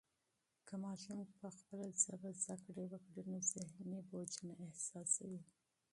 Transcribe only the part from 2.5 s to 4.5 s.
کړه و کي نو ذهني فشار